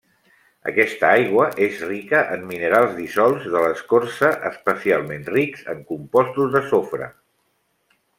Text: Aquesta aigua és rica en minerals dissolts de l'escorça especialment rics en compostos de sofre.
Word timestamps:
Aquesta 0.69 1.09
aigua 1.15 1.43
és 1.65 1.81
rica 1.89 2.21
en 2.35 2.47
minerals 2.51 2.95
dissolts 3.01 3.45
de 3.55 3.61
l'escorça 3.65 4.31
especialment 4.51 5.29
rics 5.35 5.69
en 5.75 5.85
compostos 5.93 6.51
de 6.57 6.63
sofre. 6.73 7.11